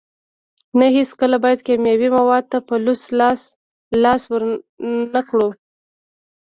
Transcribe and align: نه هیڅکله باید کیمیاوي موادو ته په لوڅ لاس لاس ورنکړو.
نه 0.77 0.85
هیڅکله 0.97 1.37
باید 1.43 1.59
کیمیاوي 1.67 2.09
موادو 2.17 2.47
ته 2.51 2.57
په 2.67 2.75
لوڅ 2.85 3.01
لاس 3.19 3.41
لاس 4.03 4.21
ورنکړو. 4.31 5.49